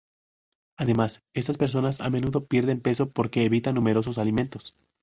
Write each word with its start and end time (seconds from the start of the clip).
Además, 0.79 1.21
estas 1.35 1.59
personas 1.59 2.01
a 2.01 2.09
menudo 2.09 2.47
pierden 2.47 2.81
peso 2.81 3.11
porque 3.11 3.45
evitan 3.45 3.75
numerosos 3.75 4.17
alimentos. 4.17 4.73